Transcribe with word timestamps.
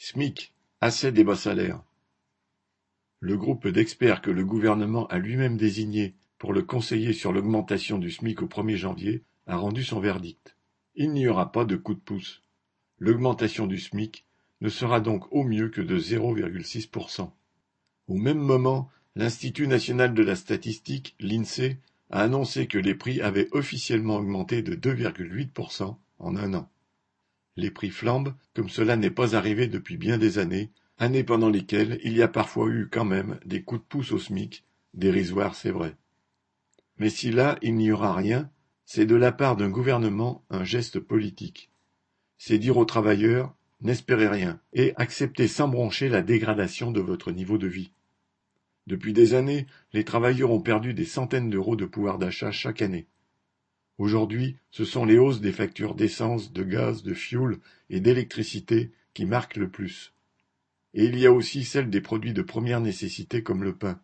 SMIC, 0.00 0.52
assez 0.80 1.10
des 1.10 1.24
bas 1.24 1.34
salaires. 1.34 1.82
Le 3.18 3.36
groupe 3.36 3.66
d'experts 3.66 4.22
que 4.22 4.30
le 4.30 4.44
gouvernement 4.44 5.08
a 5.08 5.18
lui-même 5.18 5.56
désigné 5.56 6.14
pour 6.38 6.52
le 6.52 6.62
conseiller 6.62 7.12
sur 7.12 7.32
l'augmentation 7.32 7.98
du 7.98 8.12
SMIC 8.12 8.42
au 8.42 8.46
1er 8.46 8.76
janvier 8.76 9.24
a 9.48 9.56
rendu 9.56 9.82
son 9.82 9.98
verdict. 9.98 10.56
Il 10.94 11.10
n'y 11.10 11.26
aura 11.26 11.50
pas 11.50 11.64
de 11.64 11.74
coup 11.74 11.94
de 11.94 11.98
pouce. 11.98 12.42
L'augmentation 13.00 13.66
du 13.66 13.80
SMIC 13.80 14.24
ne 14.60 14.68
sera 14.68 15.00
donc 15.00 15.32
au 15.32 15.42
mieux 15.42 15.68
que 15.68 15.80
de 15.80 15.98
0,6%. 15.98 17.32
Au 18.06 18.14
même 18.14 18.38
moment, 18.38 18.88
l'Institut 19.16 19.66
national 19.66 20.14
de 20.14 20.22
la 20.22 20.36
statistique, 20.36 21.16
l'INSEE, 21.18 21.76
a 22.10 22.22
annoncé 22.22 22.68
que 22.68 22.78
les 22.78 22.94
prix 22.94 23.20
avaient 23.20 23.48
officiellement 23.50 24.18
augmenté 24.18 24.62
de 24.62 24.76
2,8% 24.76 25.96
en 26.20 26.36
un 26.36 26.54
an. 26.54 26.70
Les 27.58 27.72
prix 27.72 27.90
flambent 27.90 28.36
comme 28.54 28.68
cela 28.68 28.96
n'est 28.96 29.10
pas 29.10 29.34
arrivé 29.34 29.66
depuis 29.66 29.96
bien 29.96 30.16
des 30.16 30.38
années, 30.38 30.70
années 30.96 31.24
pendant 31.24 31.48
lesquelles 31.50 31.98
il 32.04 32.16
y 32.16 32.22
a 32.22 32.28
parfois 32.28 32.68
eu 32.68 32.88
quand 32.88 33.04
même 33.04 33.40
des 33.44 33.62
coups 33.62 33.80
de 33.80 33.86
pouce 33.88 34.12
au 34.12 34.18
SMIC, 34.20 34.64
dérisoires 34.94 35.56
c'est 35.56 35.72
vrai. 35.72 35.96
Mais 36.98 37.10
si 37.10 37.32
là 37.32 37.58
il 37.60 37.74
n'y 37.74 37.90
aura 37.90 38.14
rien, 38.14 38.48
c'est 38.84 39.06
de 39.06 39.16
la 39.16 39.32
part 39.32 39.56
d'un 39.56 39.70
gouvernement 39.70 40.44
un 40.50 40.62
geste 40.62 41.00
politique. 41.00 41.72
C'est 42.36 42.58
dire 42.58 42.76
aux 42.76 42.84
travailleurs 42.84 43.56
n'espérez 43.80 44.28
rien 44.28 44.60
et 44.72 44.92
acceptez 44.94 45.48
sans 45.48 45.66
broncher 45.66 46.08
la 46.08 46.22
dégradation 46.22 46.92
de 46.92 47.00
votre 47.00 47.32
niveau 47.32 47.58
de 47.58 47.66
vie. 47.66 47.90
Depuis 48.86 49.12
des 49.12 49.34
années, 49.34 49.66
les 49.92 50.04
travailleurs 50.04 50.52
ont 50.52 50.60
perdu 50.60 50.94
des 50.94 51.04
centaines 51.04 51.50
d'euros 51.50 51.74
de 51.74 51.86
pouvoir 51.86 52.18
d'achat 52.18 52.52
chaque 52.52 52.82
année. 52.82 53.08
Aujourd'hui, 53.98 54.56
ce 54.70 54.84
sont 54.84 55.04
les 55.04 55.18
hausses 55.18 55.40
des 55.40 55.52
factures 55.52 55.96
d'essence, 55.96 56.52
de 56.52 56.62
gaz, 56.62 57.02
de 57.02 57.14
fioul 57.14 57.58
et 57.90 58.00
d'électricité 58.00 58.92
qui 59.12 59.26
marquent 59.26 59.56
le 59.56 59.68
plus. 59.68 60.14
Et 60.94 61.04
il 61.04 61.18
y 61.18 61.26
a 61.26 61.32
aussi 61.32 61.64
celles 61.64 61.90
des 61.90 62.00
produits 62.00 62.32
de 62.32 62.42
première 62.42 62.80
nécessité 62.80 63.42
comme 63.42 63.64
le 63.64 63.74
pain. 63.74 64.00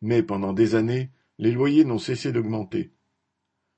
Mais 0.00 0.22
pendant 0.24 0.52
des 0.52 0.74
années, 0.74 1.10
les 1.38 1.52
loyers 1.52 1.84
n'ont 1.84 1.98
cessé 1.98 2.32
d'augmenter. 2.32 2.90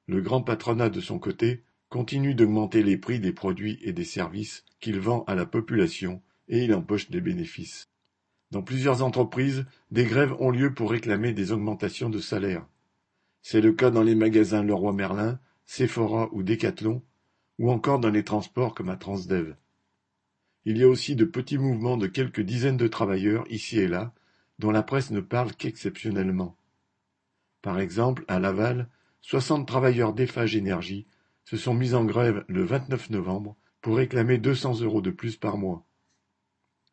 Le 0.07 0.23
grand 0.23 0.43
patronat, 0.43 0.89
de 0.89 1.01
son 1.01 1.19
côté, 1.19 1.63
continue 1.91 2.35
d'augmenter 2.35 2.83
les 2.83 2.97
prix 2.97 3.21
des 3.21 3.33
produits 3.33 3.79
et 3.83 3.93
des 3.93 4.05
services 4.05 4.65
qu'il 4.81 4.99
vend 4.99 5.25
à 5.27 5.35
la 5.35 5.47
population 5.47 6.23
et 6.49 6.65
il 6.65 6.75
empoche 6.75 7.11
des 7.11 7.21
bénéfices. 7.21 7.89
Dans 8.51 8.63
plusieurs 8.63 9.03
entreprises, 9.03 9.67
des 9.91 10.05
grèves 10.05 10.35
ont 10.41 10.51
lieu 10.51 10.73
pour 10.73 10.91
réclamer 10.91 11.33
des 11.33 11.53
augmentations 11.53 12.11
de 12.11 12.19
salaire. 12.19 12.67
C'est 13.47 13.61
le 13.61 13.75
cas 13.75 13.91
dans 13.91 14.03
les 14.03 14.15
magasins 14.15 14.63
Leroy 14.63 14.95
Merlin, 14.95 15.39
Sephora 15.67 16.31
ou 16.33 16.43
Decathlon, 16.43 17.03
ou 17.59 17.71
encore 17.71 17.99
dans 17.99 18.09
les 18.09 18.25
transports 18.25 18.75
comme 18.75 18.89
à 18.89 18.97
Transdev. 18.97 19.55
Il 20.65 20.79
y 20.79 20.83
a 20.83 20.89
aussi 20.89 21.15
de 21.15 21.27
petits 21.27 21.59
mouvements 21.59 21.99
de 21.99 22.07
quelques 22.07 22.41
dizaines 22.41 22.79
de 22.79 22.89
travailleurs 22.89 23.45
ici 23.51 23.79
et 23.79 23.87
là, 23.87 24.15
dont 24.59 24.71
la 24.71 24.83
presse 24.83 25.11
ne 25.11 25.21
parle 25.21 25.53
qu'exceptionnellement. 25.53 26.57
Par 27.61 27.81
exemple, 27.81 28.25
à 28.29 28.41
Laval, 28.41 28.89
soixante 29.21 29.69
travailleurs 29.69 30.15
d'Eiffage 30.15 30.57
Énergie 30.57 31.07
se 31.45 31.59
sont 31.59 31.75
mis 31.75 31.93
en 31.93 32.07
grève 32.07 32.47
le 32.49 32.65
29 32.65 33.11
novembre 33.11 33.57
pour 33.83 33.99
réclamer 33.99 34.39
200 34.39 34.81
euros 34.81 35.03
de 35.03 35.11
plus 35.11 35.37
par 35.37 35.59
mois. 35.59 35.85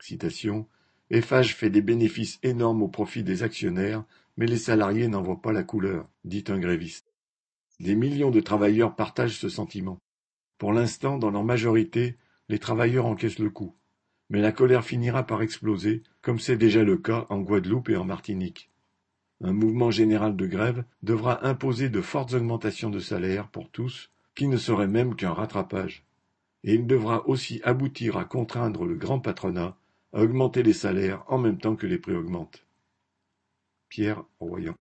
Citation 0.02 0.68
Eiffage 1.12 1.56
fait 1.56 1.70
des 1.70 1.82
bénéfices 1.82 2.40
énormes 2.42 2.82
au 2.82 2.88
profit 2.88 3.24
des 3.24 3.44
actionnaires 3.44 4.04
mais 4.38 4.46
les 4.48 4.58
salariés 4.58 5.08
n'en 5.08 5.22
voient 5.22 5.42
pas 5.42 5.52
la 5.52 5.64
couleur, 5.64 6.08
dit 6.24 6.44
un 6.48 6.60
gréviste. 6.60 7.14
Des 7.80 7.96
millions 7.96 8.32
de 8.32 8.40
travailleurs 8.40 8.96
partagent 8.96 9.38
ce 9.38 9.50
sentiment. 9.50 10.00
Pour 10.58 10.74
l'instant, 10.74 11.18
dans 11.18 11.32
leur 11.32 11.44
majorité, 11.44 12.18
les 12.50 12.60
travailleurs 12.60 13.06
encaissent 13.06 13.40
le 13.40 13.50
coup. 13.50 13.76
Mais 14.30 14.42
la 14.42 14.52
colère 14.52 14.86
finira 14.86 15.26
par 15.26 15.42
exploser, 15.42 16.04
comme 16.22 16.40
c'est 16.40 16.58
déjà 16.58 16.84
le 16.84 16.98
cas 16.98 17.26
en 17.30 17.40
Guadeloupe 17.40 17.90
et 17.90 17.98
en 17.98 18.06
Martinique. 18.06 18.70
Un 19.44 19.54
mouvement 19.54 19.92
général 19.92 20.36
de 20.36 20.48
grève 20.48 20.86
devra 21.04 21.46
imposer 21.46 21.90
de 21.90 22.02
fortes 22.02 22.34
augmentations 22.34 22.90
de 22.90 23.00
salaire 23.00 23.48
pour 23.50 23.70
tous, 23.70 24.12
qui 24.36 24.48
ne 24.48 24.58
serait 24.58 24.88
même 24.88 25.16
qu'un 25.16 25.34
rattrapage. 25.34 26.06
Et 26.64 26.76
il 26.76 26.86
devra 26.86 27.28
aussi 27.28 27.60
aboutir 27.64 28.18
à 28.18 28.24
contraindre 28.24 28.86
le 28.86 28.96
grand 28.96 29.20
patronat 29.20 29.76
augmenter 30.14 30.64
les 30.64 30.74
salaires 30.74 31.24
en 31.28 31.38
même 31.38 31.58
temps 31.58 31.76
que 31.76 31.88
les 31.88 31.98
prix 31.98 32.16
augmentent. 32.16 32.66
Pierre 33.90 34.24
Royan 34.40 34.70